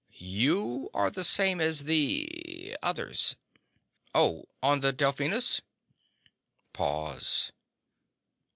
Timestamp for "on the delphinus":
4.63-5.61